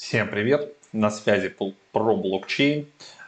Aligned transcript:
Всем 0.00 0.28
привет! 0.28 0.72
На 0.94 1.10
связи 1.10 1.54
про 1.92 2.16
блокчейн. 2.16 2.86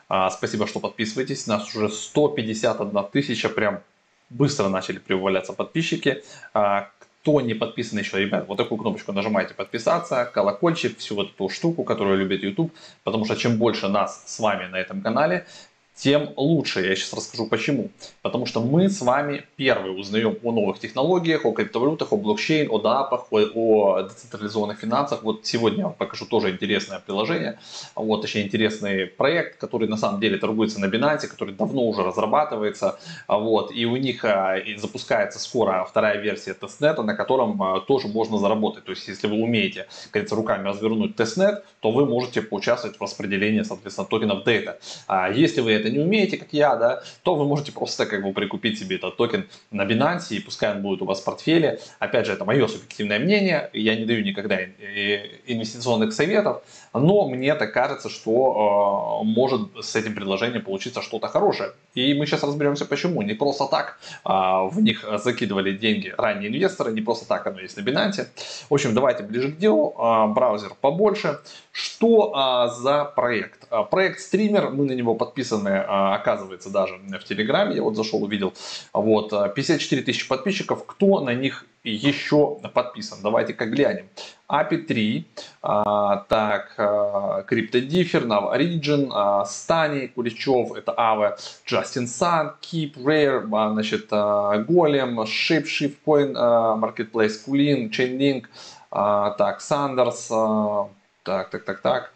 А, 0.08 0.30
спасибо, 0.30 0.66
что 0.66 0.80
подписываетесь. 0.80 1.46
Нас 1.46 1.76
уже 1.76 1.90
151 1.90 3.04
тысяча. 3.12 3.50
Прям 3.50 3.82
быстро 4.30 4.68
начали 4.68 4.98
прибавляться 4.98 5.52
подписчики. 5.52 6.24
А, 6.54 6.88
кто 7.20 7.42
не 7.42 7.52
подписан 7.52 7.98
еще, 7.98 8.18
ребят, 8.18 8.48
вот 8.48 8.56
такую 8.56 8.78
кнопочку 8.78 9.12
нажимайте 9.12 9.52
подписаться, 9.52 10.24
колокольчик, 10.24 10.96
всю 10.96 11.14
вот 11.14 11.34
эту 11.34 11.50
штуку, 11.50 11.84
которую 11.84 12.16
любит 12.16 12.42
YouTube, 12.42 12.72
потому 13.04 13.26
что 13.26 13.36
чем 13.36 13.58
больше 13.58 13.88
нас 13.88 14.24
с 14.26 14.40
вами 14.40 14.66
на 14.66 14.76
этом 14.76 15.02
канале, 15.02 15.46
тем 15.94 16.30
лучше. 16.36 16.80
Я 16.80 16.96
сейчас 16.96 17.12
расскажу 17.12 17.46
почему. 17.46 17.90
Потому 18.22 18.46
что 18.46 18.60
мы 18.60 18.88
с 18.88 19.00
вами 19.00 19.44
первые 19.56 19.96
узнаем 19.96 20.36
о 20.42 20.52
новых 20.52 20.78
технологиях, 20.78 21.44
о 21.44 21.52
криптовалютах, 21.52 22.12
о 22.12 22.16
блокчейн, 22.16 22.68
о 22.70 22.78
дапах, 22.78 23.26
о, 23.30 23.38
о 23.38 24.02
децентрализованных 24.02 24.78
финансах. 24.78 25.22
Вот 25.22 25.46
сегодня 25.46 25.78
я 25.78 25.84
вам 25.84 25.94
покажу 25.94 26.26
тоже 26.26 26.50
интересное 26.50 26.98
приложение, 26.98 27.58
вот 27.94 28.22
точнее 28.22 28.42
интересный 28.42 29.06
проект, 29.06 29.58
который 29.58 29.88
на 29.88 29.96
самом 29.96 30.20
деле 30.20 30.38
торгуется 30.38 30.80
на 30.80 30.86
Binance, 30.86 31.26
который 31.26 31.54
давно 31.54 31.82
уже 31.82 32.02
разрабатывается. 32.02 32.98
Вот, 33.28 33.72
и 33.72 33.84
у 33.84 33.96
них 33.96 34.24
а, 34.24 34.56
и 34.56 34.76
запускается 34.76 35.38
скоро 35.38 35.84
вторая 35.88 36.18
версия 36.20 36.54
тестнета, 36.54 37.02
на 37.02 37.14
котором 37.14 37.62
а, 37.62 37.80
тоже 37.80 38.08
можно 38.08 38.38
заработать. 38.38 38.84
То 38.84 38.92
есть 38.92 39.06
если 39.08 39.26
вы 39.26 39.36
умеете, 39.42 39.86
как 40.10 40.30
руками 40.32 40.68
развернуть 40.68 41.16
тестнет, 41.16 41.64
то 41.80 41.90
вы 41.90 42.06
можете 42.06 42.42
поучаствовать 42.42 42.98
в 42.98 43.02
распределении, 43.02 43.62
соответственно, 43.62 44.06
токенов 44.06 44.46
Data. 44.46 44.76
А 45.06 45.30
если 45.30 45.60
вы 45.60 45.81
это 45.82 45.90
не 45.90 45.98
умеете, 45.98 46.36
как 46.36 46.48
я, 46.52 46.76
да, 46.76 47.02
то 47.22 47.34
вы 47.34 47.44
можете 47.44 47.72
просто 47.72 48.06
как 48.06 48.22
бы 48.22 48.32
прикупить 48.32 48.78
себе 48.78 48.96
этот 48.96 49.16
токен 49.16 49.48
на 49.70 49.82
Binance, 49.82 50.34
и 50.34 50.40
пускай 50.40 50.70
он 50.72 50.82
будет 50.82 51.02
у 51.02 51.04
вас 51.04 51.20
в 51.20 51.24
портфеле. 51.24 51.80
Опять 51.98 52.26
же, 52.26 52.32
это 52.32 52.44
мое 52.44 52.66
субъективное 52.66 53.18
мнение, 53.18 53.70
я 53.72 53.96
не 53.96 54.04
даю 54.04 54.22
никогда 54.22 54.62
инвестиционных 54.62 56.12
советов, 56.12 56.62
но 56.94 57.28
мне 57.28 57.54
так 57.54 57.72
кажется, 57.72 58.08
что 58.08 59.20
э, 59.22 59.24
может 59.24 59.60
с 59.80 59.96
этим 59.96 60.14
предложением 60.14 60.62
получиться 60.62 61.02
что-то 61.02 61.28
хорошее. 61.28 61.72
И 61.94 62.14
мы 62.14 62.26
сейчас 62.26 62.42
разберемся 62.42 62.84
почему. 62.84 63.22
Не 63.22 63.34
просто 63.34 63.66
так 63.66 63.98
э, 64.24 64.28
в 64.28 64.80
них 64.80 65.04
закидывали 65.18 65.76
деньги 65.76 66.14
ранние 66.16 66.50
инвесторы, 66.50 66.92
не 66.92 67.00
просто 67.00 67.26
так 67.26 67.46
оно 67.46 67.60
есть 67.60 67.76
на 67.76 67.80
Binance. 67.80 68.26
В 68.68 68.74
общем, 68.74 68.94
давайте 68.94 69.22
ближе 69.22 69.52
к 69.52 69.58
делу. 69.58 69.94
Э, 69.98 70.26
браузер 70.28 70.72
побольше. 70.80 71.40
Что 71.72 72.32
э, 72.34 72.82
за 72.82 73.04
проект? 73.04 73.66
Э, 73.70 73.84
проект 73.90 74.20
стример, 74.20 74.70
мы 74.70 74.84
на 74.84 74.92
него 74.92 75.14
подписаны 75.14 75.71
а, 75.80 76.14
оказывается, 76.14 76.70
даже 76.70 76.94
в 76.96 77.24
Телеграме, 77.24 77.76
я 77.76 77.82
вот 77.82 77.96
зашел, 77.96 78.22
увидел, 78.22 78.54
вот, 78.92 79.30
54 79.30 80.02
тысячи 80.02 80.28
подписчиков, 80.28 80.84
кто 80.86 81.20
на 81.20 81.34
них 81.34 81.66
еще 81.84 82.58
подписан. 82.74 83.18
Давайте 83.22 83.54
как 83.54 83.70
глянем. 83.70 84.06
API 84.48 84.78
3, 84.78 85.26
а, 85.62 86.16
так, 86.28 86.74
а, 86.76 87.42
CryptoDiffer, 87.48 88.26
Nav 88.26 88.54
Origin, 88.54 89.08
а, 89.12 89.44
Стани, 89.44 90.08
Куличев, 90.08 90.72
это 90.74 90.94
Ава, 90.96 91.36
Justin 91.66 92.04
Sun, 92.04 92.52
Keep, 92.60 92.94
Rare, 92.96 93.48
а, 93.52 93.72
значит, 93.72 94.08
а, 94.10 94.58
Golem, 94.58 95.16
Shape, 95.24 95.64
Shiftpoint, 95.64 96.34
а, 96.36 96.76
Marketplace, 96.76 97.44
Kulin, 97.46 97.90
Chainlink, 97.90 98.44
а, 98.90 99.30
так, 99.30 99.60
Sanders, 99.60 100.26
а, 100.30 100.88
так, 101.22 101.50
так, 101.50 101.64
так, 101.64 101.80
так, 101.80 102.12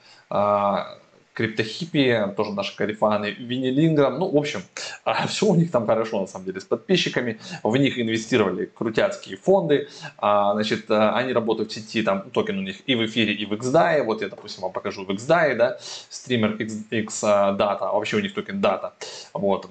криптохиппи, 1.37 2.33
тоже 2.35 2.53
наши 2.53 2.75
карифаны, 2.75 3.31
винилинграм, 3.31 4.19
ну, 4.19 4.31
в 4.31 4.37
общем, 4.37 4.63
а, 5.05 5.27
все 5.29 5.47
у 5.47 5.55
них 5.55 5.71
там 5.71 5.87
хорошо, 5.87 6.21
на 6.21 6.27
самом 6.27 6.47
деле, 6.47 6.61
с 6.61 6.65
подписчиками, 6.65 7.39
в 7.63 7.77
них 7.77 7.99
инвестировали 7.99 8.65
крутяцкие 8.65 9.37
фонды, 9.37 9.89
а, 10.17 10.55
значит, 10.55 10.91
а, 10.91 11.15
они 11.15 11.35
работают 11.35 11.71
в 11.71 11.75
сети, 11.75 12.03
там 12.03 12.31
токен 12.31 12.59
у 12.59 12.63
них 12.63 12.77
и 12.87 12.95
в 12.95 13.05
эфире, 13.05 13.35
и 13.35 13.45
в 13.45 13.53
XDAI, 13.53 14.03
вот 14.03 14.23
я, 14.23 14.29
допустим, 14.29 14.63
вам 14.63 14.73
покажу 14.73 15.05
в 15.05 15.11
XDAI, 15.11 15.55
да, 15.57 15.79
Streamr 16.09 16.57
X, 16.57 16.75
X 16.91 17.23
Data, 17.23 17.93
вообще 17.93 18.17
у 18.17 18.21
них 18.21 18.33
токен 18.33 18.59
Data, 18.59 18.93
вот, 19.35 19.69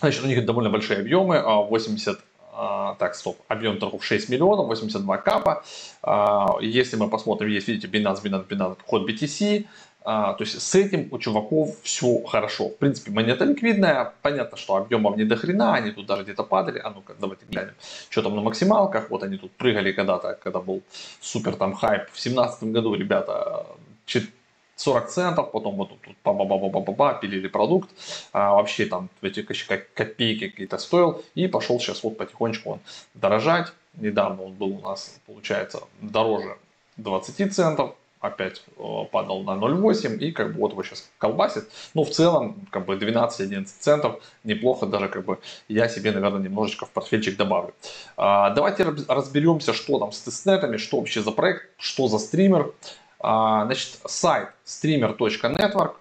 значит, 0.00 0.24
у 0.24 0.26
них 0.26 0.44
довольно 0.44 0.70
большие 0.70 0.98
объемы, 0.98 1.40
80 1.42 2.18
так, 2.98 3.14
стоп, 3.14 3.36
объем 3.48 3.78
торгов 3.78 4.02
6 4.02 4.30
миллионов, 4.30 4.66
82 4.68 5.18
капа. 5.18 5.62
Если 6.62 6.96
мы 6.96 7.10
посмотрим, 7.10 7.50
есть, 7.50 7.68
видите, 7.68 7.86
Binance, 7.86 8.22
Binance, 8.22 8.48
Binance, 8.48 8.78
HitBTC, 8.86 9.66
а, 10.08 10.34
то 10.34 10.44
есть 10.44 10.62
с 10.62 10.74
этим 10.76 11.08
у 11.10 11.18
чуваков 11.18 11.74
все 11.82 12.22
хорошо. 12.24 12.68
В 12.68 12.76
принципе, 12.76 13.10
монета 13.10 13.44
ликвидная. 13.44 14.12
Понятно, 14.22 14.56
что 14.56 14.76
объемов 14.76 15.16
не 15.16 15.24
до 15.24 15.34
хрена, 15.34 15.74
они 15.74 15.90
тут 15.90 16.06
даже 16.06 16.22
где-то 16.22 16.44
падали. 16.44 16.78
А 16.78 16.90
ну-ка, 16.90 17.14
давайте 17.18 17.44
глянем, 17.46 17.74
что 18.08 18.22
там 18.22 18.36
на 18.36 18.40
максималках. 18.40 19.10
Вот 19.10 19.24
они 19.24 19.36
тут 19.36 19.50
прыгали 19.50 19.90
когда-то, 19.90 20.38
когда 20.40 20.60
был 20.60 20.82
супер 21.20 21.56
там 21.56 21.74
хайп. 21.74 22.02
В 22.02 22.22
2017 22.22 22.62
году, 22.72 22.94
ребята, 22.94 23.66
40 24.76 25.08
центов, 25.08 25.50
потом 25.50 25.74
вот 25.74 25.88
тут, 25.88 26.00
тут 26.02 26.16
па 26.22 26.32
ба 26.32 26.44
ба 26.44 26.58
ба 26.58 26.80
ба 26.80 26.92
ба 26.92 27.14
пилили 27.14 27.48
продукт, 27.48 27.90
а, 28.32 28.52
вообще 28.52 28.86
там 28.86 29.08
эти 29.22 29.42
копейки 29.42 30.48
какие-то 30.48 30.78
стоил, 30.78 31.24
и 31.34 31.48
пошел 31.48 31.80
сейчас 31.80 32.04
вот 32.04 32.16
потихонечку 32.16 32.70
он 32.70 32.80
дорожать. 33.14 33.72
Недавно 33.94 34.44
он 34.44 34.52
был 34.52 34.68
у 34.68 34.80
нас, 34.80 35.18
получается, 35.26 35.80
дороже 36.00 36.58
20 36.96 37.52
центов, 37.52 37.96
опять 38.20 38.62
э, 38.76 38.82
падал 39.10 39.42
на 39.42 39.52
0,8 39.52 40.18
и 40.18 40.32
как 40.32 40.52
бы 40.52 40.60
вот 40.60 40.72
его 40.72 40.82
сейчас 40.82 41.08
колбасит. 41.18 41.68
Ну, 41.94 42.04
в 42.04 42.10
целом, 42.10 42.66
как 42.70 42.86
бы 42.86 42.96
12-11 42.96 43.64
центов, 43.64 44.22
неплохо, 44.44 44.86
даже 44.86 45.08
как 45.08 45.24
бы 45.24 45.38
я 45.68 45.88
себе, 45.88 46.12
наверное, 46.12 46.40
немножечко 46.40 46.86
в 46.86 46.90
портфельчик 46.90 47.36
добавлю. 47.36 47.74
А, 48.16 48.50
давайте 48.50 48.84
разберемся, 49.08 49.72
что 49.72 49.98
там 49.98 50.12
с 50.12 50.20
тестнетами, 50.20 50.76
что 50.76 50.98
вообще 50.98 51.22
за 51.22 51.30
проект, 51.30 51.68
что 51.78 52.08
за 52.08 52.18
стример. 52.18 52.72
А, 53.20 53.66
значит, 53.66 53.98
сайт 54.06 54.48
streamer.network. 54.64 55.94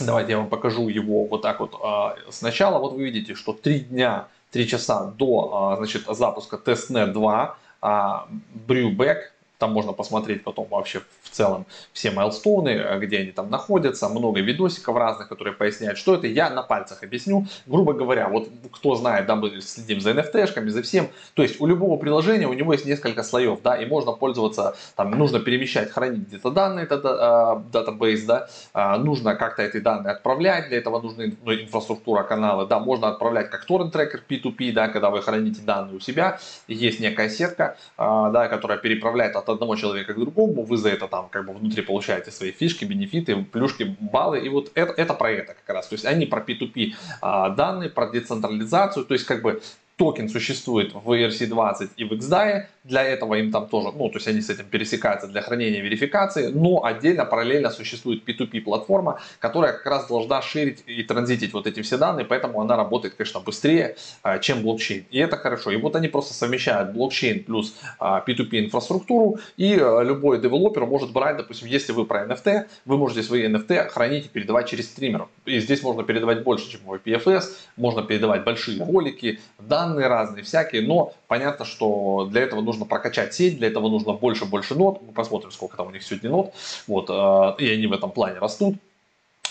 Давайте 0.00 0.32
я 0.32 0.38
вам 0.38 0.48
покажу 0.48 0.88
его 0.88 1.26
вот 1.26 1.42
так 1.42 1.60
вот 1.60 1.74
а, 1.82 2.16
сначала. 2.30 2.78
Вот 2.78 2.92
вы 2.92 3.04
видите, 3.04 3.34
что 3.34 3.52
3 3.52 3.80
дня, 3.80 4.28
3 4.52 4.68
часа 4.68 5.04
до 5.04 5.74
значит, 5.76 6.04
запуска 6.06 6.56
testnet 6.56 7.12
2 7.12 7.56
Brewback 7.82 9.16
там 9.60 9.72
можно 9.72 9.92
посмотреть 9.92 10.42
потом 10.42 10.66
вообще 10.70 11.02
в 11.22 11.28
целом 11.28 11.66
все 11.92 12.10
майлстоуны, 12.10 12.70
э, 12.70 12.98
где 12.98 13.18
они 13.18 13.30
там 13.30 13.50
находятся, 13.50 14.08
много 14.08 14.40
видосиков 14.40 14.96
разных, 14.96 15.28
которые 15.28 15.52
поясняют, 15.52 15.98
что 15.98 16.14
это. 16.14 16.26
Я 16.26 16.48
на 16.48 16.62
пальцах 16.62 17.02
объясню. 17.02 17.46
Грубо 17.66 17.92
говоря, 17.92 18.28
вот 18.28 18.48
кто 18.72 18.94
знает, 18.94 19.26
да, 19.26 19.36
мы 19.36 19.60
следим 19.60 20.00
за 20.00 20.12
NFT-шками, 20.12 20.68
за 20.70 20.82
всем. 20.82 21.08
То 21.34 21.42
есть 21.42 21.60
у 21.60 21.66
любого 21.66 21.98
приложения 21.98 22.48
у 22.48 22.54
него 22.54 22.72
есть 22.72 22.86
несколько 22.86 23.22
слоев, 23.22 23.60
да, 23.62 23.76
и 23.76 23.84
можно 23.84 24.12
пользоваться, 24.12 24.76
там 24.96 25.10
нужно 25.10 25.40
перемещать, 25.40 25.90
хранить 25.90 26.26
где-то 26.28 26.50
данные, 26.50 26.84
это 26.84 27.62
датабейс, 27.70 28.24
да, 28.24 28.48
а, 28.72 28.96
нужно 28.96 29.36
как-то 29.36 29.62
эти 29.62 29.78
данные 29.78 30.12
отправлять, 30.12 30.68
для 30.68 30.78
этого 30.78 31.00
нужна 31.00 31.24
ну, 31.44 31.52
инфраструктура 31.52 32.22
канала, 32.22 32.66
да, 32.66 32.78
можно 32.78 33.08
отправлять 33.08 33.50
как 33.50 33.66
торрент 33.66 33.92
трекер 33.92 34.22
P2P, 34.26 34.72
да, 34.72 34.88
когда 34.88 35.10
вы 35.10 35.20
храните 35.20 35.60
данные 35.60 35.96
у 35.96 36.00
себя, 36.00 36.38
есть 36.66 37.00
некая 37.00 37.28
сетка, 37.28 37.76
да, 37.98 38.48
которая 38.48 38.78
переправляет 38.78 39.36
от 39.36 39.49
одного 39.52 39.76
человека 39.76 40.14
к 40.14 40.18
другому, 40.18 40.62
вы 40.64 40.76
за 40.76 40.90
это 40.90 41.08
там 41.08 41.28
как 41.28 41.46
бы 41.46 41.52
внутри 41.52 41.82
получаете 41.82 42.30
свои 42.30 42.52
фишки, 42.52 42.84
бенефиты, 42.84 43.36
плюшки, 43.44 43.96
баллы, 44.00 44.40
и 44.40 44.48
вот 44.48 44.70
это, 44.74 44.92
это 44.92 45.14
про 45.14 45.30
это 45.30 45.54
как 45.54 45.74
раз, 45.74 45.88
то 45.88 45.94
есть 45.94 46.04
они 46.04 46.26
про 46.26 46.40
P2P 46.40 46.94
а, 47.20 47.50
данные, 47.50 47.90
про 47.90 48.10
децентрализацию, 48.10 49.04
то 49.04 49.14
есть 49.14 49.26
как 49.26 49.42
бы 49.42 49.60
токен 50.00 50.30
существует 50.30 50.94
в 50.94 51.12
ERC20 51.12 51.90
и 51.98 52.04
в 52.04 52.12
XDAI, 52.12 52.64
для 52.84 53.02
этого 53.02 53.34
им 53.34 53.52
там 53.52 53.68
тоже, 53.68 53.88
ну, 53.94 54.08
то 54.08 54.16
есть 54.16 54.26
они 54.28 54.40
с 54.40 54.48
этим 54.48 54.64
пересекаются 54.64 55.28
для 55.28 55.42
хранения 55.42 55.82
верификации, 55.82 56.46
но 56.46 56.82
отдельно, 56.82 57.26
параллельно 57.26 57.68
существует 57.70 58.26
P2P 58.26 58.62
платформа, 58.62 59.20
которая 59.38 59.74
как 59.74 59.84
раз 59.84 60.06
должна 60.08 60.40
ширить 60.40 60.82
и 60.86 61.02
транзитить 61.02 61.52
вот 61.52 61.66
эти 61.66 61.82
все 61.82 61.98
данные, 61.98 62.24
поэтому 62.24 62.62
она 62.62 62.76
работает, 62.76 63.14
конечно, 63.14 63.40
быстрее, 63.40 63.96
а, 64.22 64.38
чем 64.38 64.62
блокчейн. 64.62 65.04
И 65.10 65.18
это 65.18 65.36
хорошо. 65.36 65.70
И 65.70 65.76
вот 65.76 65.94
они 65.94 66.08
просто 66.08 66.32
совмещают 66.32 66.92
блокчейн 66.92 67.44
плюс 67.44 67.74
P2P 68.00 68.48
а, 68.52 68.64
инфраструктуру, 68.64 69.38
и 69.58 69.78
а, 69.78 70.00
любой 70.00 70.40
девелопер 70.40 70.86
может 70.86 71.12
брать, 71.12 71.36
допустим, 71.36 71.68
если 71.68 71.92
вы 71.92 72.06
про 72.06 72.24
NFT, 72.24 72.66
вы 72.86 72.96
можете 72.96 73.22
свои 73.22 73.46
NFT 73.46 73.90
хранить 73.90 74.26
и 74.26 74.28
передавать 74.28 74.70
через 74.70 74.86
Streamr. 74.86 75.28
И 75.44 75.60
здесь 75.60 75.82
можно 75.82 76.02
передавать 76.04 76.42
больше, 76.42 76.70
чем 76.70 76.80
в 76.86 76.94
IPFS, 76.94 77.44
можно 77.76 78.02
передавать 78.02 78.44
большие 78.44 78.82
ролики, 78.82 79.40
данные, 79.58 79.89
данные 79.90 80.06
разные, 80.06 80.44
всякие, 80.44 80.82
но 80.82 81.12
понятно, 81.28 81.64
что 81.64 82.28
для 82.30 82.42
этого 82.42 82.60
нужно 82.60 82.84
прокачать 82.84 83.34
сеть, 83.34 83.58
для 83.58 83.68
этого 83.68 83.88
нужно 83.88 84.12
больше-больше 84.12 84.74
нот, 84.74 85.02
мы 85.02 85.12
посмотрим, 85.12 85.50
сколько 85.50 85.76
там 85.76 85.88
у 85.88 85.90
них 85.90 86.02
сегодня 86.02 86.30
нот, 86.30 86.54
вот, 86.86 87.10
э, 87.10 87.62
и 87.62 87.70
они 87.70 87.86
в 87.86 87.92
этом 87.92 88.10
плане 88.10 88.38
растут. 88.38 88.76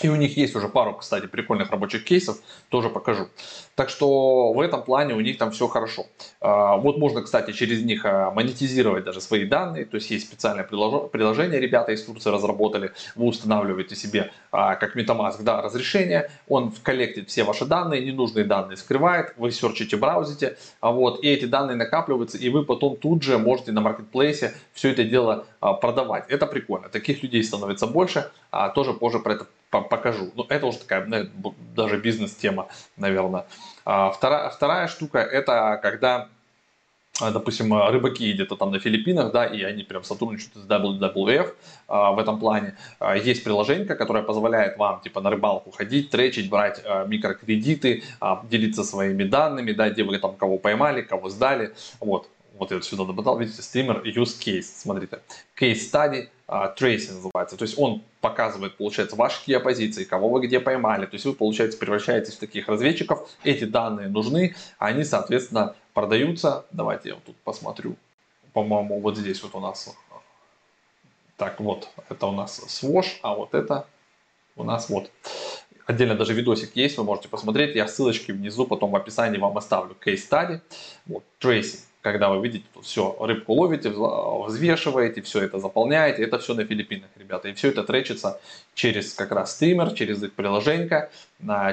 И 0.02 0.08
у 0.08 0.16
них 0.16 0.36
есть 0.36 0.56
уже 0.56 0.68
пару, 0.68 0.94
кстати, 0.94 1.26
прикольных 1.26 1.70
рабочих 1.70 2.04
кейсов, 2.04 2.38
тоже 2.70 2.88
покажу. 2.88 3.28
Так 3.74 3.90
что 3.90 4.52
в 4.52 4.60
этом 4.60 4.82
плане 4.82 5.14
у 5.14 5.20
них 5.20 5.36
там 5.36 5.50
все 5.50 5.68
хорошо. 5.68 6.06
А, 6.40 6.76
вот 6.76 6.98
можно, 6.98 7.22
кстати, 7.22 7.52
через 7.52 7.82
них 7.82 8.04
а, 8.04 8.30
монетизировать 8.30 9.04
даже 9.04 9.20
свои 9.20 9.44
данные. 9.44 9.84
То 9.84 9.96
есть 9.96 10.10
есть 10.10 10.26
специальное 10.26 10.64
приложение, 10.64 11.60
ребята 11.60 11.92
из 11.92 12.02
Турции 12.02 12.30
разработали. 12.30 12.92
Вы 13.14 13.26
устанавливаете 13.26 13.94
себе, 13.94 14.32
а, 14.52 14.76
как 14.76 14.96
MetaMask, 14.96 15.42
да, 15.42 15.60
разрешение. 15.60 16.30
Он 16.48 16.72
коллектит 16.82 17.28
все 17.28 17.44
ваши 17.44 17.66
данные, 17.66 18.04
ненужные 18.04 18.44
данные 18.44 18.78
скрывает. 18.78 19.34
Вы 19.36 19.50
серчите, 19.50 19.96
браузите. 19.96 20.56
Вот, 20.80 21.22
и 21.22 21.28
эти 21.28 21.44
данные 21.44 21.76
накапливаются, 21.76 22.38
и 22.38 22.48
вы 22.48 22.64
потом 22.64 22.96
тут 22.96 23.22
же 23.22 23.38
можете 23.38 23.72
на 23.72 23.82
маркетплейсе 23.82 24.54
все 24.72 24.90
это 24.90 25.04
дело 25.04 25.46
продавать. 25.60 26.24
Это 26.28 26.46
прикольно. 26.46 26.88
Таких 26.88 27.22
людей 27.22 27.42
становится 27.44 27.86
больше. 27.86 28.30
Тоже 28.74 28.94
позже 28.94 29.18
про 29.18 29.34
это 29.34 29.46
покажу. 29.70 30.30
Ну, 30.34 30.44
это 30.48 30.66
уже 30.66 30.78
такая 30.78 31.04
ну, 31.06 31.54
даже 31.74 31.98
бизнес-тема, 31.98 32.68
наверное. 32.96 33.46
А 33.84 34.10
вторая, 34.10 34.50
вторая 34.50 34.88
штука 34.88 35.18
это 35.18 35.78
когда 35.82 36.28
а, 37.20 37.30
допустим, 37.30 37.74
рыбаки 37.74 38.32
где-то 38.32 38.56
там 38.56 38.70
на 38.70 38.78
Филиппинах, 38.78 39.32
да, 39.32 39.44
и 39.44 39.62
они 39.62 39.82
прям 39.82 40.04
сотрудничают 40.04 40.54
с 40.54 40.66
WWF 40.66 41.54
а, 41.86 42.12
в 42.12 42.18
этом 42.18 42.38
плане. 42.38 42.76
Есть 43.22 43.44
приложение, 43.44 43.94
которое 43.94 44.22
позволяет 44.22 44.78
вам, 44.78 45.00
типа, 45.00 45.20
на 45.20 45.30
рыбалку 45.30 45.70
ходить, 45.70 46.10
тречить, 46.10 46.48
брать 46.48 46.82
микрокредиты, 47.06 48.04
делиться 48.44 48.84
своими 48.84 49.24
данными, 49.24 49.72
да, 49.72 49.90
где 49.90 50.02
вы 50.02 50.18
там 50.18 50.36
кого 50.36 50.56
поймали, 50.56 51.02
кого 51.02 51.28
сдали, 51.28 51.74
вот. 52.00 52.28
Вот 52.58 52.72
я 52.72 52.82
сюда 52.82 53.04
добавил, 53.04 53.38
видите, 53.38 53.62
стример 53.62 54.02
use 54.02 54.38
case, 54.38 54.62
смотрите. 54.62 55.20
Case 55.58 55.76
study, 55.76 56.28
uh, 56.50 56.76
tracing 56.76 57.14
называется. 57.14 57.56
То 57.56 57.62
есть 57.64 57.78
он 57.78 58.02
показывает, 58.20 58.76
получается, 58.76 59.16
ваши 59.16 59.38
какие 59.38 59.58
позиции, 59.58 60.04
кого 60.04 60.28
вы 60.28 60.46
где 60.46 60.60
поймали. 60.60 61.06
То 61.06 61.14
есть 61.14 61.24
вы, 61.24 61.32
получается, 61.32 61.78
превращаетесь 61.78 62.34
в 62.34 62.38
таких 62.40 62.68
разведчиков. 62.68 63.28
Эти 63.44 63.64
данные 63.64 64.08
нужны, 64.08 64.56
они, 64.78 65.04
соответственно, 65.04 65.76
продаются. 65.94 66.66
Давайте 66.72 67.10
я 67.10 67.14
вот 67.14 67.24
тут 67.24 67.36
посмотрю. 67.36 67.96
По-моему, 68.52 69.00
вот 69.00 69.16
здесь 69.16 69.42
вот 69.42 69.54
у 69.54 69.60
нас. 69.60 69.96
Так, 71.36 71.60
вот, 71.60 71.88
это 72.10 72.26
у 72.26 72.32
нас 72.32 72.60
Swosh, 72.60 73.18
а 73.22 73.34
вот 73.34 73.54
это 73.54 73.86
у 74.56 74.64
нас 74.64 74.90
вот. 74.90 75.10
Отдельно 75.86 76.14
даже 76.14 76.34
видосик 76.34 76.76
есть, 76.76 76.98
вы 76.98 77.04
можете 77.04 77.28
посмотреть. 77.28 77.74
Я 77.74 77.88
ссылочки 77.88 78.32
внизу 78.32 78.66
потом 78.66 78.90
в 78.90 78.96
описании 78.96 79.38
вам 79.38 79.56
оставлю. 79.56 79.96
Study, 80.04 80.60
вот, 81.06 81.24
tracing 81.40 81.80
когда 82.02 82.30
вы 82.30 82.42
видите, 82.42 82.64
все, 82.82 83.16
рыбку 83.20 83.52
ловите, 83.52 83.90
взвешиваете, 83.90 85.20
все 85.22 85.42
это 85.42 85.58
заполняете, 85.58 86.22
это 86.22 86.38
все 86.38 86.54
на 86.54 86.64
Филиппинах, 86.64 87.10
ребята. 87.16 87.48
И 87.48 87.52
все 87.52 87.68
это 87.68 87.84
тречится 87.84 88.40
через 88.74 89.12
как 89.14 89.32
раз 89.32 89.54
стример, 89.54 89.92
через 89.92 90.22
их 90.22 90.32
приложение, 90.32 91.10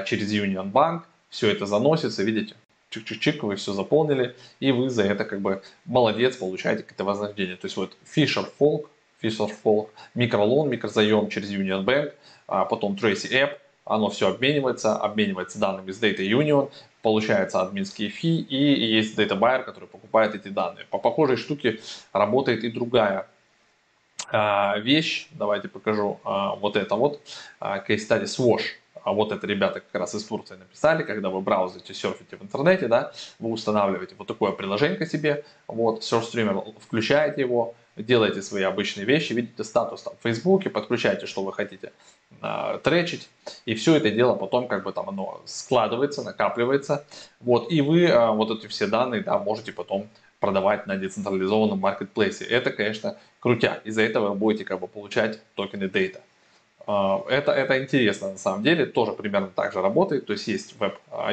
через 0.04 0.32
Union 0.32 0.70
Bank, 0.70 1.02
все 1.30 1.50
это 1.50 1.66
заносится, 1.66 2.22
видите, 2.22 2.54
чик-чик-чик, 2.90 3.40
вы 3.42 3.56
все 3.56 3.72
заполнили, 3.72 4.34
и 4.60 4.72
вы 4.72 4.90
за 4.90 5.04
это 5.04 5.24
как 5.24 5.40
бы 5.40 5.62
молодец, 5.84 6.36
получаете 6.36 6.82
какое-то 6.82 7.04
вознаграждение. 7.04 7.56
То 7.56 7.66
есть 7.66 7.76
вот 7.76 7.96
Fisher 8.04 8.46
Folk, 8.58 8.86
Fisher 9.22 9.50
Folk, 9.64 9.88
микролон, 10.14 10.68
микрозаем 10.68 11.28
через 11.28 11.50
Union 11.50 11.84
Bank, 11.84 12.12
а 12.46 12.64
потом 12.64 12.94
Tracy 12.94 13.30
App, 13.30 13.58
оно 13.88 14.10
все 14.10 14.28
обменивается, 14.28 14.96
обменивается 14.96 15.58
данными 15.58 15.90
с 15.90 16.00
Data 16.00 16.20
Union, 16.20 16.70
получается 17.02 17.60
админские 17.60 18.10
фи 18.10 18.40
и 18.40 18.56
есть 18.96 19.18
Data 19.18 19.38
Buyer, 19.38 19.62
который 19.64 19.88
покупает 19.88 20.34
эти 20.34 20.48
данные. 20.48 20.86
По 20.90 20.98
похожей 20.98 21.36
штуке 21.36 21.80
работает 22.12 22.64
и 22.64 22.70
другая 22.70 23.26
а, 24.30 24.78
вещь, 24.78 25.28
давайте 25.32 25.68
покажу, 25.68 26.20
а, 26.24 26.54
вот 26.54 26.76
это 26.76 26.94
вот, 26.96 27.20
а, 27.60 27.78
case 27.78 28.06
study 28.08 28.24
Swash. 28.24 28.62
А 29.04 29.12
вот 29.12 29.32
это 29.32 29.46
ребята 29.46 29.80
как 29.80 30.00
раз 30.00 30.14
из 30.14 30.24
Турции 30.24 30.56
написали, 30.56 31.02
когда 31.02 31.30
вы 31.30 31.40
браузите, 31.40 31.94
серфите 31.94 32.36
в 32.36 32.42
интернете, 32.42 32.88
да, 32.88 33.12
вы 33.38 33.50
устанавливаете 33.50 34.14
вот 34.18 34.26
такое 34.26 34.52
приложение 34.52 35.06
себе, 35.06 35.44
вот, 35.66 36.02
SurfStreamer, 36.02 36.74
включаете 36.78 37.40
его, 37.40 37.74
делаете 38.02 38.42
свои 38.42 38.62
обычные 38.62 39.06
вещи, 39.06 39.32
видите 39.32 39.64
статус 39.64 40.02
там 40.02 40.14
в 40.18 40.22
Фейсбуке, 40.22 40.70
подключаете, 40.70 41.26
что 41.26 41.42
вы 41.42 41.52
хотите 41.52 41.92
э, 42.42 42.78
тречить, 42.82 43.28
и 43.64 43.74
все 43.74 43.96
это 43.96 44.10
дело 44.10 44.34
потом 44.34 44.68
как 44.68 44.84
бы 44.84 44.92
там 44.92 45.08
оно 45.08 45.40
складывается, 45.44 46.22
накапливается, 46.22 47.04
вот, 47.40 47.70
и 47.70 47.80
вы 47.80 48.04
э, 48.04 48.30
вот 48.30 48.50
эти 48.50 48.66
все 48.66 48.86
данные, 48.86 49.22
да, 49.22 49.38
можете 49.38 49.72
потом 49.72 50.08
продавать 50.40 50.86
на 50.86 50.96
децентрализованном 50.96 51.78
маркетплейсе. 51.78 52.44
Это, 52.44 52.70
конечно, 52.70 53.16
крутяк. 53.40 53.84
Из-за 53.84 54.02
этого 54.02 54.30
вы 54.30 54.34
будете 54.36 54.64
как 54.64 54.80
бы 54.80 54.86
получать 54.86 55.40
токены 55.54 55.84
Data. 55.84 56.20
Это, 57.28 57.52
это 57.52 57.82
интересно 57.82 58.30
на 58.30 58.38
самом 58.38 58.62
деле, 58.62 58.86
тоже 58.86 59.12
примерно 59.12 59.48
так 59.48 59.72
же 59.72 59.82
работает. 59.82 60.26
То 60.26 60.32
есть 60.32 60.48
есть 60.48 60.74
а, 61.10 61.32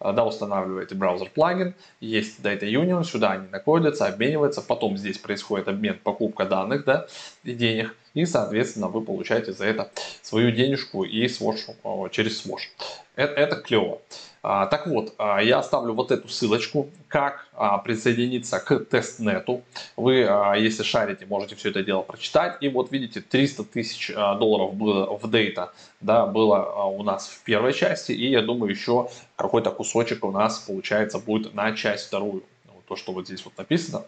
да, 0.00 0.24
устанавливаете 0.24 0.94
браузер-плагин, 0.94 1.74
есть 2.00 2.40
Data 2.40 2.62
Union, 2.62 3.04
сюда 3.04 3.32
они 3.32 3.48
находятся, 3.48 4.06
обмениваются, 4.06 4.62
потом 4.62 4.96
здесь 4.96 5.18
происходит 5.18 5.68
обмен, 5.68 5.98
покупка 6.02 6.46
данных, 6.46 6.84
да, 6.84 7.06
и 7.44 7.52
денег, 7.52 7.94
и, 8.14 8.24
соответственно, 8.24 8.88
вы 8.88 9.02
получаете 9.02 9.52
за 9.52 9.66
это 9.66 9.90
свою 10.22 10.50
денежку 10.50 11.04
и 11.04 11.26
Swash, 11.26 12.10
через 12.10 12.44
Swash. 12.44 12.68
Это, 13.14 13.34
это 13.34 13.56
клево. 13.56 14.00
А, 14.42 14.66
так 14.66 14.86
вот, 14.86 15.14
а, 15.18 15.42
я 15.42 15.58
оставлю 15.58 15.92
вот 15.92 16.10
эту 16.10 16.28
ссылочку, 16.28 16.88
как 17.08 17.46
а, 17.52 17.76
присоединиться 17.78 18.58
к 18.58 18.84
тестнету. 18.86 19.62
Вы, 19.96 20.28
если 20.58 20.82
шарите, 20.82 21.26
можете 21.26 21.56
все 21.56 21.70
это 21.70 21.82
дело 21.82 22.02
прочитать. 22.02 22.56
И 22.60 22.68
вот 22.68 22.90
видите, 22.90 23.20
300 23.20 23.64
тысяч 23.64 24.12
долларов 24.14 24.74
было 24.74 25.18
в 25.18 25.30
дейта, 25.30 25.72
да, 26.00 26.26
было 26.26 26.84
у 26.86 27.02
нас 27.02 27.28
в 27.28 27.42
первой 27.44 27.74
части. 27.74 28.12
И 28.12 28.30
я 28.30 28.40
думаю, 28.40 28.70
еще 28.70 29.10
какой-то 29.36 29.70
кусочек 29.70 30.24
у 30.24 30.30
нас, 30.30 30.58
получается, 30.60 31.18
будет 31.18 31.54
на 31.54 31.76
часть 31.76 32.06
вторую. 32.06 32.42
Вот 32.66 32.84
то, 32.86 32.96
что 32.96 33.12
вот 33.12 33.26
здесь 33.26 33.44
вот 33.44 33.56
написано 33.58 34.04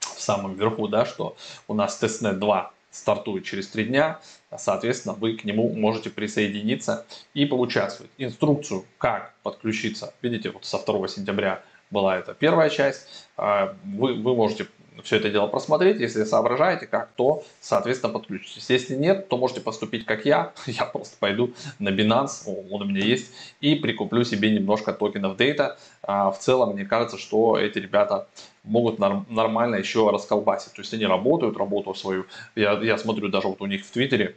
в 0.00 0.20
самом 0.20 0.54
верху, 0.54 0.86
да, 0.86 1.04
что 1.04 1.36
у 1.66 1.74
нас 1.74 1.96
тестнет 1.96 2.38
2 2.38 2.72
стартует 2.96 3.44
через 3.44 3.68
три 3.68 3.84
дня, 3.84 4.20
соответственно, 4.56 5.14
вы 5.14 5.36
к 5.36 5.44
нему 5.44 5.70
можете 5.74 6.10
присоединиться 6.10 7.06
и 7.34 7.44
поучаствовать. 7.46 8.10
Инструкцию, 8.18 8.84
как 8.98 9.34
подключиться, 9.42 10.14
видите, 10.22 10.50
вот 10.50 10.64
со 10.64 10.78
2 10.78 11.08
сентября 11.08 11.62
была 11.90 12.16
эта 12.16 12.34
первая 12.34 12.70
часть, 12.70 13.26
а, 13.36 13.76
вы, 13.84 14.14
вы 14.14 14.34
можете 14.34 14.66
все 15.02 15.16
это 15.16 15.30
дело 15.30 15.46
просмотреть. 15.46 16.00
Если 16.00 16.24
соображаете 16.24 16.86
как, 16.86 17.10
то, 17.16 17.44
соответственно, 17.60 18.12
подключитесь. 18.12 18.68
Если 18.70 18.94
нет, 18.94 19.28
то 19.28 19.36
можете 19.36 19.60
поступить 19.60 20.04
как 20.04 20.24
я. 20.24 20.52
Я 20.66 20.84
просто 20.84 21.16
пойду 21.18 21.52
на 21.78 21.90
Binance, 21.90 22.46
он 22.46 22.82
у 22.82 22.84
меня 22.84 23.04
есть, 23.04 23.32
и 23.60 23.74
прикуплю 23.74 24.24
себе 24.24 24.50
немножко 24.50 24.92
токенов 24.92 25.36
Data. 25.36 25.76
А 26.02 26.30
в 26.30 26.38
целом, 26.38 26.74
мне 26.74 26.84
кажется, 26.84 27.18
что 27.18 27.58
эти 27.58 27.78
ребята 27.78 28.28
могут 28.64 28.98
нормально 28.98 29.76
еще 29.76 30.10
расколбасить. 30.10 30.72
То 30.72 30.82
есть 30.82 30.92
они 30.94 31.06
работают, 31.06 31.56
работу 31.56 31.94
свою. 31.94 32.26
Я, 32.54 32.72
я 32.80 32.98
смотрю 32.98 33.28
даже 33.28 33.48
вот 33.48 33.60
у 33.60 33.66
них 33.66 33.84
в 33.84 33.90
Твиттере, 33.90 34.36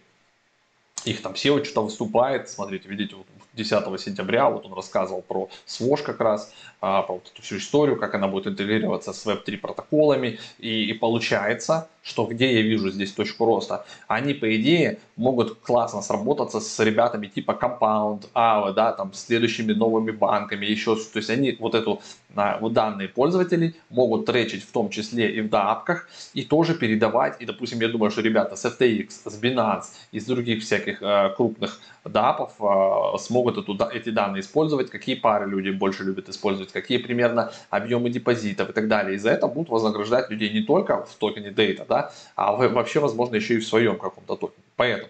их 1.06 1.22
там 1.22 1.34
SEO 1.34 1.64
что-то 1.64 1.82
выступает, 1.82 2.50
смотрите, 2.50 2.90
видите, 2.90 3.16
вот 3.16 3.26
10 3.54 4.00
сентября, 4.00 4.50
вот 4.50 4.66
он 4.66 4.74
рассказывал 4.74 5.22
про 5.22 5.50
Swosh 5.68 6.04
как 6.04 6.20
раз, 6.20 6.54
а, 6.82 7.02
про 7.02 7.16
вот 7.16 7.32
эту 7.34 7.42
всю 7.42 7.58
историю, 7.58 7.98
как 7.98 8.16
она 8.16 8.28
будет 8.28 8.48
интегрироваться 8.48 9.12
с 9.14 9.26
Web3 9.26 9.58
протоколами, 9.58 10.40
и, 10.60 10.86
и 10.86 10.94
получается, 10.94 11.90
что 12.02 12.26
где 12.26 12.54
я 12.54 12.62
вижу 12.62 12.90
здесь 12.90 13.12
точку 13.12 13.46
роста, 13.46 13.86
они, 14.08 14.34
по 14.34 14.56
идее, 14.56 15.00
могут 15.16 15.60
классно 15.60 16.02
сработаться 16.02 16.60
с 16.60 16.80
ребятами 16.80 17.28
типа 17.28 17.58
Compound, 17.60 18.30
AVA, 18.34 18.74
да, 18.74 18.94
там, 18.94 19.14
следующими 19.14 19.74
новыми 19.74 20.12
банками, 20.12 20.66
еще, 20.66 20.96
то 20.96 21.18
есть 21.18 21.30
они 21.30 21.58
вот 21.60 21.76
эту, 21.76 22.02
вот 22.36 22.74
данные 22.74 23.08
пользователей 23.08 23.76
могут 23.90 24.26
тречить 24.26 24.64
в 24.64 24.72
том 24.72 24.90
числе 24.90 25.32
и 25.32 25.42
в 25.42 25.50
дапках, 25.50 26.08
и 26.34 26.44
тоже 26.44 26.76
передавать, 26.76 27.42
и, 27.42 27.46
допустим, 27.46 27.80
я 27.82 27.88
думаю, 27.88 28.12
что 28.12 28.22
ребята 28.22 28.56
с 28.56 28.66
FTX, 28.66 29.10
с 29.26 29.42
Binance, 29.42 29.86
из 30.12 30.26
других 30.26 30.64
всяких 30.64 31.02
э, 31.02 31.34
крупных 31.36 31.80
дапов 32.06 32.54
э, 32.60 33.18
смогут 33.18 33.58
эту, 33.58 33.78
эти 33.92 34.10
данные 34.10 34.42
использовать, 34.42 34.90
какие 34.90 35.16
пары 35.16 35.50
люди 35.50 35.70
больше 35.70 36.04
любят 36.04 36.30
использовать, 36.30 36.72
какие 36.72 36.98
примерно 36.98 37.52
объемы 37.70 38.10
депозитов 38.10 38.70
и 38.70 38.74
так 38.74 38.88
далее. 38.88 39.16
И 39.16 39.18
за 39.18 39.32
это 39.32 39.48
будут 39.48 39.70
вознаграждать 39.70 40.30
людей 40.30 40.52
не 40.52 40.62
только 40.62 41.06
в 41.06 41.16
токене 41.16 41.50
Data, 41.50 41.86
да, 41.88 42.12
а 42.36 42.52
вообще, 42.54 43.00
возможно, 43.00 43.36
еще 43.36 43.56
и 43.56 43.60
в 43.60 43.68
своем 43.68 43.98
каком-то 43.98 44.36
токене. 44.36 44.64
Поэтому 44.76 45.10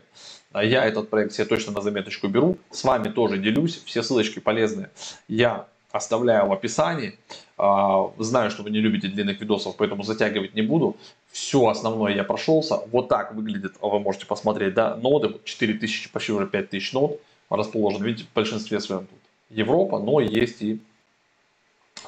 а, 0.51 0.63
я 0.63 0.85
этот 0.85 1.09
проект 1.09 1.33
себе 1.33 1.45
точно 1.45 1.73
на 1.73 1.81
заметочку 1.81 2.27
беру, 2.27 2.57
с 2.71 2.83
вами 2.83 3.09
тоже 3.09 3.37
делюсь, 3.37 3.81
все 3.85 4.01
ссылочки 4.01 4.39
полезные 4.39 4.89
я 5.27 5.67
оставляю 5.91 6.47
в 6.47 6.53
описании. 6.53 7.17
А, 7.57 8.11
знаю, 8.17 8.51
что 8.51 8.63
вы 8.63 8.69
не 8.69 8.79
любите 8.79 9.07
длинных 9.07 9.39
видосов, 9.41 9.75
поэтому 9.77 10.03
затягивать 10.03 10.53
не 10.53 10.61
буду. 10.61 10.97
Все 11.31 11.67
основное 11.67 12.13
я 12.15 12.23
прошелся. 12.23 12.77
Вот 12.91 13.07
так 13.09 13.33
выглядит, 13.33 13.73
вы 13.81 13.99
можете 13.99 14.25
посмотреть, 14.25 14.73
да, 14.73 14.95
ноды, 14.95 15.39
4000, 15.43 16.11
почти 16.11 16.31
уже 16.31 16.47
5000 16.47 16.93
нод 16.93 17.21
расположены. 17.49 18.05
Видите, 18.05 18.27
в 18.29 18.33
большинстве 18.33 18.79
своем 18.79 19.07
тут 19.07 19.19
Европа, 19.49 19.99
но 19.99 20.19
есть 20.19 20.61
и 20.61 20.79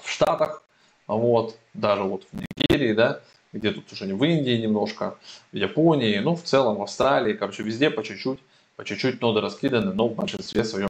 в 0.02 0.10
Штатах, 0.10 0.64
вот, 1.08 1.58
даже 1.74 2.04
вот 2.04 2.26
в 2.32 2.40
Нигерии, 2.58 2.94
да, 2.94 3.22
где 3.52 3.72
тут 3.72 3.92
уже 3.92 4.06
в 4.06 4.24
Индии 4.24 4.62
немножко, 4.62 5.18
в 5.52 5.56
Японии, 5.56 6.20
ну, 6.20 6.36
в 6.36 6.44
целом 6.44 6.78
в 6.78 6.82
Австралии, 6.84 7.34
короче, 7.34 7.64
везде 7.64 7.90
по 7.90 8.04
чуть-чуть, 8.04 8.40
по 8.76 8.86
чуть-чуть 8.86 9.22
ноды 9.22 9.42
раскиданы, 9.42 9.94
но 9.94 10.08
в 10.08 10.16
большинстве 10.16 10.64
своем, 10.64 10.90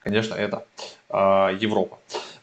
конечно, 0.00 0.34
это 0.34 0.64
э, 1.08 1.16
Европа. 1.60 1.98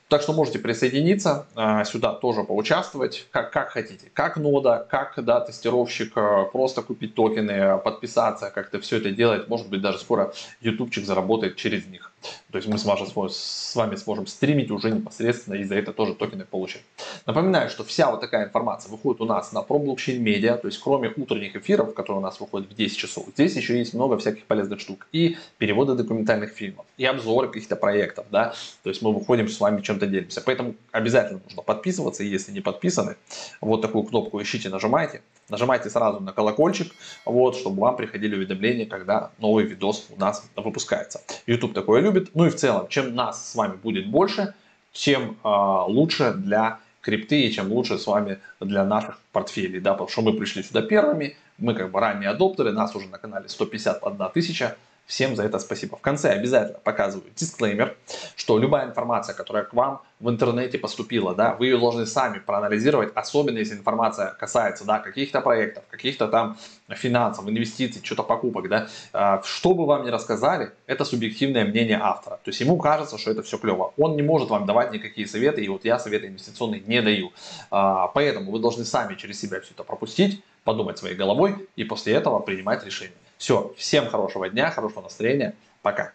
Так 0.07 0.21
что 0.21 0.33
можете 0.33 0.59
присоединиться 0.59 1.47
э, 1.55 1.83
сюда, 1.83 2.13
тоже 2.13 2.43
поучаствовать, 2.43 3.27
как, 3.31 3.51
как 3.51 3.69
хотите. 3.69 4.11
Как 4.13 4.37
нода, 4.37 4.85
как 4.87 5.13
да, 5.17 5.41
тестировщик, 5.41 6.15
э, 6.15 6.45
просто 6.51 6.83
купить 6.83 7.15
токены, 7.15 7.79
подписаться, 7.79 8.51
как-то 8.51 8.79
все 8.79 8.97
это 8.97 9.09
делать. 9.09 9.47
Может 9.47 9.67
быть, 9.67 9.81
даже 9.81 9.97
скоро 9.97 10.31
ютубчик 10.61 11.05
заработает 11.05 11.55
через 11.55 11.87
них. 11.87 12.11
То 12.55 12.59
есть 12.59 12.69
мы 12.69 12.77
с, 12.77 12.85
вами, 12.85 13.27
с 13.27 13.75
вами 13.75 13.97
сможем 13.97 14.27
стримить 14.27 14.71
уже 14.71 14.89
непосредственно 14.89 15.55
и 15.55 15.65
за 15.65 15.75
это 15.75 15.91
тоже 15.91 16.13
токены 16.13 16.45
получим. 16.45 16.79
Напоминаю, 17.25 17.69
что 17.69 17.83
вся 17.83 18.09
вот 18.09 18.21
такая 18.21 18.45
информация 18.45 18.89
выходит 18.89 19.19
у 19.19 19.25
нас 19.25 19.51
на 19.51 19.59
ProBlockchain 19.59 20.23
Media, 20.23 20.57
то 20.57 20.69
есть 20.69 20.79
кроме 20.81 21.11
утренних 21.17 21.57
эфиров, 21.57 21.93
которые 21.93 22.19
у 22.19 22.23
нас 22.23 22.39
выходят 22.39 22.69
в 22.69 22.73
10 22.73 22.97
часов, 22.97 23.25
здесь 23.33 23.57
еще 23.57 23.77
есть 23.77 23.93
много 23.93 24.17
всяких 24.17 24.45
полезных 24.45 24.79
штук. 24.79 25.05
И 25.11 25.35
переводы 25.57 25.95
документальных 25.95 26.51
фильмов, 26.51 26.85
и 26.95 27.03
обзоры 27.03 27.49
каких-то 27.49 27.75
проектов, 27.75 28.25
да, 28.31 28.53
то 28.83 28.89
есть 28.89 29.01
мы 29.01 29.11
выходим 29.11 29.49
с 29.49 29.59
вами 29.59 29.81
чем-то 29.81 30.07
делимся. 30.07 30.39
Поэтому 30.39 30.75
обязательно 30.93 31.41
нужно 31.43 31.61
подписываться, 31.61 32.23
если 32.23 32.53
не 32.53 32.61
подписаны, 32.61 33.17
вот 33.59 33.81
такую 33.81 34.05
кнопку 34.05 34.41
ищите, 34.41 34.69
нажимайте. 34.69 35.21
Нажимайте 35.47 35.91
сразу 35.91 36.21
на 36.21 36.31
колокольчик, 36.31 36.91
вот, 37.23 37.55
чтобы 37.55 37.81
вам 37.81 37.95
приходили 37.95 38.35
уведомления, 38.35 38.87
когда 38.87 39.29
новый 39.37 39.65
видос 39.65 40.07
у 40.09 40.19
нас 40.19 40.43
выпускается. 40.55 41.21
YouTube 41.45 41.73
такое 41.73 42.01
любит. 42.01 42.31
Ну 42.33 42.44
и 42.47 42.49
в 42.49 42.55
целом, 42.55 42.87
чем 42.87 43.15
нас 43.15 43.51
с 43.51 43.55
вами 43.55 43.75
будет 43.75 44.07
больше, 44.07 44.53
тем 44.91 45.37
э, 45.43 45.47
лучше 45.87 46.33
для 46.33 46.79
крипты 47.01 47.41
и 47.41 47.51
чем 47.51 47.71
лучше 47.71 47.97
с 47.97 48.07
вами 48.07 48.39
для 48.59 48.83
наших 48.83 49.19
портфелей, 49.31 49.79
да, 49.79 49.91
потому 49.91 50.09
что 50.09 50.21
мы 50.21 50.33
пришли 50.33 50.63
сюда 50.63 50.81
первыми, 50.81 51.37
мы 51.57 51.75
как 51.75 51.91
бы 51.91 51.99
ранние 51.99 52.29
адоптеры, 52.29 52.71
нас 52.71 52.95
уже 52.95 53.07
на 53.07 53.17
канале 53.17 53.47
151 53.47 54.29
тысяча, 54.33 54.75
Всем 55.05 55.35
за 55.35 55.43
это 55.43 55.59
спасибо. 55.59 55.97
В 55.97 56.01
конце 56.01 56.31
обязательно 56.31 56.79
показываю 56.79 57.29
дисклеймер, 57.35 57.95
что 58.35 58.57
любая 58.57 58.87
информация, 58.87 59.35
которая 59.35 59.63
к 59.63 59.73
вам 59.73 60.01
в 60.19 60.29
интернете 60.29 60.79
поступила, 60.79 61.35
да, 61.35 61.53
вы 61.53 61.67
ее 61.67 61.77
должны 61.77 62.07
сами 62.07 62.39
проанализировать, 62.39 63.11
особенно 63.13 63.59
если 63.59 63.75
информация 63.75 64.31
касается 64.31 64.83
да, 64.83 64.97
каких-то 64.97 65.41
проектов, 65.41 65.83
каких-то 65.91 66.27
там 66.27 66.57
финансов, 66.89 67.47
инвестиций, 67.47 68.01
что-то 68.03 68.23
покупок. 68.23 68.67
Да, 68.67 68.87
а, 69.13 69.43
что 69.43 69.75
бы 69.75 69.85
вам 69.85 70.05
ни 70.05 70.09
рассказали, 70.09 70.71
это 70.87 71.05
субъективное 71.05 71.65
мнение 71.65 71.99
автора. 72.01 72.39
То 72.43 72.49
есть 72.49 72.59
ему 72.61 72.77
кажется, 72.77 73.19
что 73.19 73.29
это 73.29 73.43
все 73.43 73.59
клево. 73.59 73.93
Он 73.97 74.15
не 74.15 74.23
может 74.23 74.49
вам 74.49 74.65
давать 74.65 74.91
никакие 74.91 75.27
советы, 75.27 75.63
и 75.63 75.69
вот 75.69 75.85
я 75.85 75.99
советы 75.99 76.27
инвестиционные 76.27 76.81
не 76.81 77.03
даю. 77.03 77.31
А, 77.69 78.07
поэтому 78.07 78.51
вы 78.51 78.57
должны 78.59 78.85
сами 78.85 79.13
через 79.13 79.39
себя 79.39 79.61
все 79.61 79.73
это 79.73 79.83
пропустить, 79.83 80.43
подумать 80.63 80.97
своей 80.97 81.15
головой 81.15 81.69
и 81.75 81.83
после 81.83 82.13
этого 82.13 82.39
принимать 82.39 82.83
решение. 82.83 83.13
Все, 83.37 83.73
всем 83.77 84.09
хорошего 84.09 84.49
дня, 84.49 84.71
хорошего 84.71 85.01
настроения. 85.01 85.55
Пока. 85.81 86.13